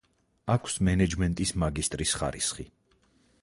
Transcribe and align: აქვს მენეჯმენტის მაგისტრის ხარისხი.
აქვს 0.53 0.77
მენეჯმენტის 0.87 1.53
მაგისტრის 1.65 2.15
ხარისხი. 2.23 2.67